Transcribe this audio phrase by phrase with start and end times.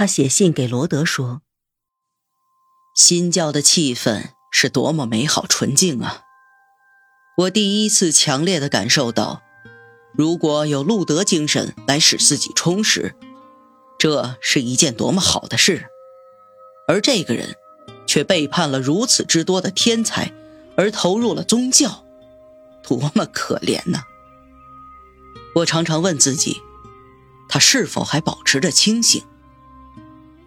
[0.00, 1.42] 他写信给罗德说
[2.96, 6.22] ：“新教的气氛是多么美好纯净啊！
[7.36, 9.42] 我第一次强烈的感受到，
[10.14, 13.14] 如果有路德精神来使自己充实，
[13.98, 15.90] 这是一件多么好的事。
[16.88, 17.56] 而这个人，
[18.06, 20.32] 却背叛了如此之多的天才，
[20.78, 22.06] 而投入了宗教，
[22.82, 24.04] 多么可怜呐！
[25.56, 26.62] 我常常问自己，
[27.50, 29.22] 他是否还保持着清醒？”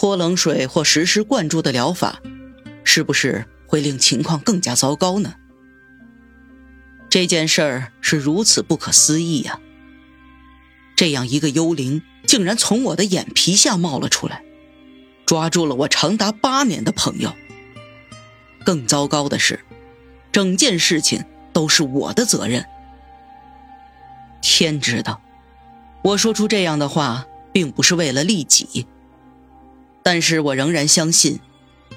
[0.00, 2.22] 泼冷水或实施灌注的疗法，
[2.84, 5.34] 是不是会令情况更加糟糕呢？
[7.10, 9.60] 这件事儿是如此不可思议呀！
[10.96, 14.42] 这样一个幽灵竟然从我的眼皮下冒了出来，
[15.26, 17.34] 抓住了我长达八年的朋友。
[18.64, 19.60] 更糟糕的是，
[20.32, 21.22] 整件事情
[21.52, 22.64] 都是我的责任。
[24.40, 25.20] 天知道，
[26.02, 28.86] 我说出这样的话，并不是为了利己。
[30.12, 31.38] 但是我仍然相信，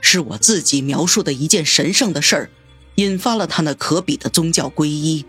[0.00, 2.50] 是我自己描述的一件神圣的事儿，
[2.94, 5.26] 引发了他那可比的宗教皈依。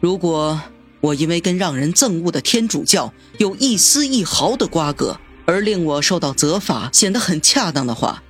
[0.00, 0.58] 如果
[1.02, 8.22] 我因为跟让人憎恶的天主教有一丝一毫的瓜葛，而令我受到责罚，显得很恰当的话，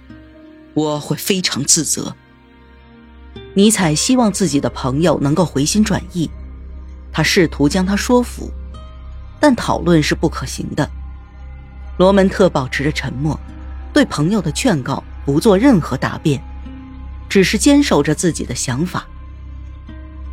[0.75, 2.17] 我会非常自责。
[3.55, 6.29] 尼采希望自己的朋友能够回心转意，
[7.13, 8.51] 他试图将他说服，
[9.39, 10.91] 但讨论是不可行的。
[12.03, 13.39] 罗门特保持着沉默，
[13.93, 16.43] 对朋友的劝告不做任何答辩，
[17.29, 19.07] 只是坚守着自己的想法。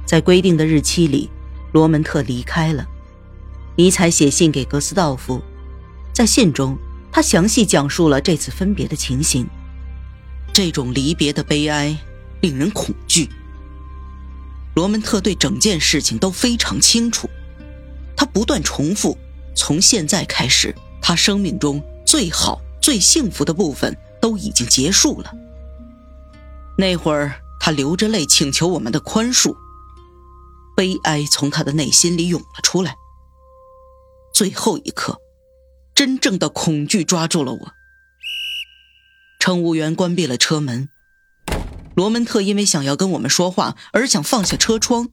[0.03, 1.30] 在规定的日期里，
[1.72, 2.88] 罗门特离开了。
[3.76, 5.44] 尼采写信给格斯道夫，
[6.11, 6.76] 在信中，
[7.11, 9.48] 他详细讲述了这次分别的情形。
[10.52, 11.95] 这种离别的悲哀
[12.42, 13.30] 令人恐惧。
[14.73, 17.30] 罗门特对整件事情都非常清楚，
[18.17, 19.16] 他不断重复
[19.56, 20.73] ：“从现在开始。”
[21.09, 25.33] 他生命中最好、最幸福的部分都已经结束了。
[26.77, 29.58] 那会儿，他流着泪请求我们的宽恕，
[30.77, 32.95] 悲哀从他的内心里涌了出来。
[34.31, 35.19] 最后一刻，
[35.95, 37.71] 真正的恐惧抓住了我。
[39.39, 40.89] 乘务员关闭了车门，
[41.95, 45.09] 罗门特因为想要跟我们说话而想放下车窗，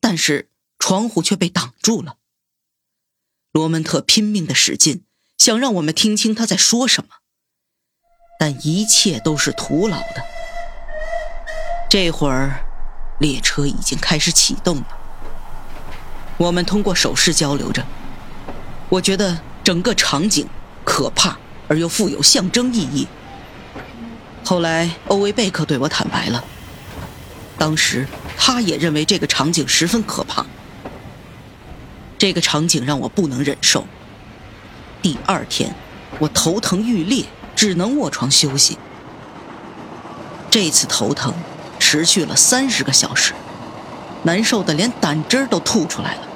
[0.00, 2.16] 但是窗户却被挡住了。
[3.52, 5.04] 罗门特拼命的使劲。
[5.40, 7.08] 想让我们听清他在说什么，
[8.38, 10.22] 但一切都是徒劳的。
[11.88, 12.62] 这会儿，
[13.18, 14.86] 列车已经开始启动了。
[16.36, 17.82] 我们通过手势交流着。
[18.90, 20.46] 我觉得整个场景
[20.84, 23.08] 可怕而又富有象征意义。
[24.44, 26.44] 后来，欧维贝克对我坦白了，
[27.56, 30.44] 当时他也认为这个场景十分可怕。
[32.18, 33.86] 这个场景让我不能忍受。
[35.02, 35.74] 第二天，
[36.18, 37.24] 我头疼欲裂，
[37.56, 38.78] 只能卧床休息。
[40.50, 41.32] 这次头疼
[41.78, 43.32] 持续了三十个小时，
[44.24, 46.28] 难受的连胆汁都吐出来了。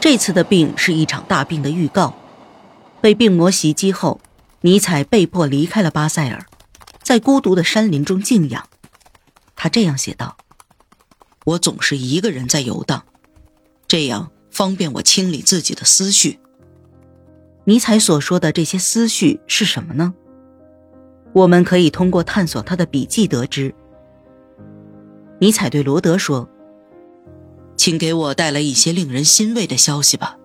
[0.00, 2.14] 这次的病是一场大病的预告。
[3.00, 4.20] 被病魔袭击后，
[4.62, 6.46] 尼采被迫离开了巴塞尔，
[7.02, 8.68] 在孤独的山林中静养。
[9.56, 10.36] 他这样写道
[11.44, 13.04] ：“我总是一个人在游荡，
[13.86, 16.38] 这样方便我清理自己的思绪。”
[17.66, 20.14] 尼采所说的这些思绪是什么呢？
[21.32, 23.74] 我们可以通过探索他的笔记得知。
[25.40, 26.48] 尼采对罗德说
[27.74, 30.38] ：“请给我带来一些令人欣慰的消息吧，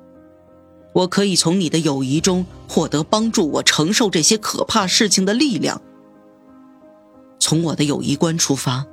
[0.93, 5.81] 我可以从你的友谊中获得帮助我承受这些可怕事情的力量。
[7.37, 8.85] 从我的友谊观出发，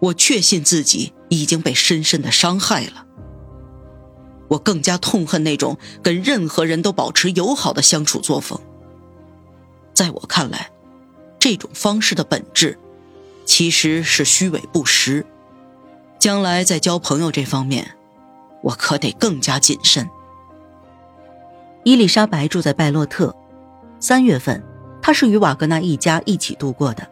[0.00, 3.06] 我确信自己已经被深深的伤害了。”
[4.48, 8.60] 我更加痛恨那种跟任何人都保持友好的相处作风。
[9.92, 10.70] 在我看来，
[11.38, 12.78] 这种方式的本质
[13.44, 15.24] 其实是虚伪不实。
[16.18, 17.96] 将来在交朋友这方面，
[18.62, 20.08] 我可得更加谨慎。
[21.82, 23.34] 伊丽莎白住在拜洛特，
[24.00, 24.62] 三月份，
[25.02, 27.06] 她是与瓦格纳一家一起度过的。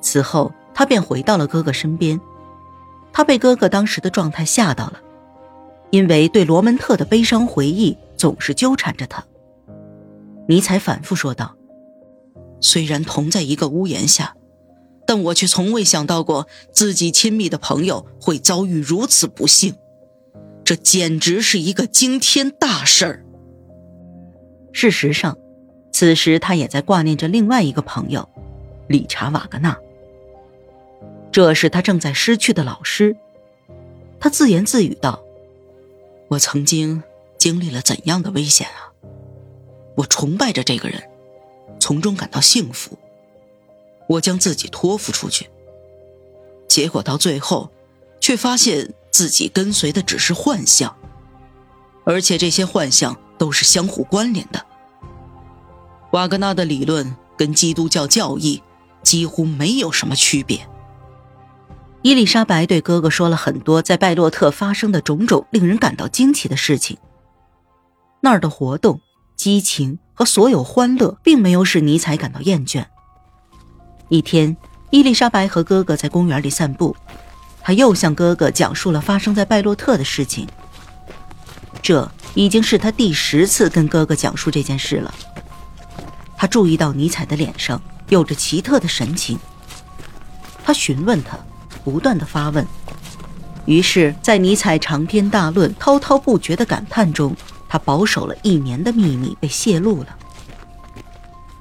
[0.00, 2.20] 此后，她便回到了哥哥身边。
[3.12, 5.00] 她被哥哥当时的状态吓到了。
[5.90, 9.24] 因为对罗门特的悲伤回忆总是纠缠着他，
[10.46, 11.56] 尼采反复说道
[12.60, 14.36] ：“虽然同在一个屋檐下，
[15.04, 19.74] 但我却从未想到过自己亲密的朋友会遭遇如此不幸，
[20.62, 23.24] 这简直是一个惊天大事儿。”
[24.72, 25.36] 事实上，
[25.90, 28.28] 此时他也在挂念着另外一个朋友，
[28.86, 29.76] 理查·瓦格纳。
[31.32, 33.16] 这是他正在失去的老师，
[34.20, 35.20] 他自言自语道。
[36.30, 37.02] 我曾经
[37.38, 38.94] 经历了怎样的危险啊！
[39.96, 41.02] 我崇拜着这个人，
[41.80, 42.96] 从中感到幸福。
[44.08, 45.50] 我将自己托付出去，
[46.68, 47.68] 结果到最后，
[48.20, 50.96] 却发现自己跟随的只是幻象，
[52.04, 54.64] 而且这些幻象都是相互关联的。
[56.12, 58.62] 瓦格纳的理论跟基督教教义
[59.02, 60.64] 几乎没有什么区别。
[62.02, 66.96] 伊丽莎白对哥哥说了很多在拜洛特发生的种种令人感到惊奇的事情。
[68.20, 69.00] 那儿的活动、
[69.36, 72.86] 激情和所有欢乐，并没有使尼采感到厌倦。
[74.08, 74.56] 一天，
[74.88, 76.96] 伊丽莎白和哥哥在公园里散步，
[77.60, 80.48] 他又向哥哥讲述了发生在拜洛特的事情。
[81.82, 85.14] 这已经是他第十次跟哥哥讲述这件事了。
[86.34, 89.38] 他注意到尼采的脸上有着奇特的神情，
[90.64, 91.38] 他询问他，
[91.84, 92.66] 不断的发问。
[93.66, 97.34] 于是，在尼采长篇大论、滔滔不绝的感叹中，
[97.68, 100.16] 他保守了一年的秘密被泄露了。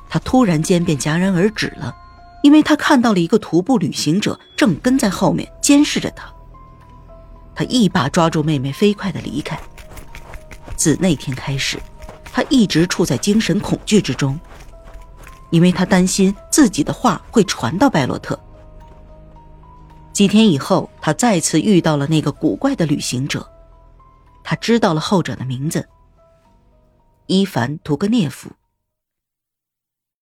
[0.10, 1.96] 他突然间便戛然而止了。
[2.42, 6.34] 因为他看到了一个徒步旅行者正跟在后面监视着他，
[7.54, 9.60] 他一把抓住妹妹，飞快的离开。
[10.78, 11.78] 自那天开始，
[12.32, 14.40] 他一直处在精神恐惧之中，
[15.50, 18.40] 因为他担心自己的话会传到拜洛特。
[20.20, 23.50] 几天以后，他再次遇到了那个古怪的旅行者，
[24.44, 25.88] 他知道了后者的名字——
[27.28, 28.52] 伊凡·图格涅夫。